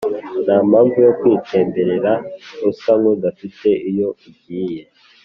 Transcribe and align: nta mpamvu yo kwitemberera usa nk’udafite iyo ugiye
nta 0.43 0.57
mpamvu 0.69 0.97
yo 1.05 1.13
kwitemberera 1.19 2.13
usa 2.69 2.91
nk’udafite 2.99 3.69
iyo 3.89 4.07
ugiye 4.27 4.81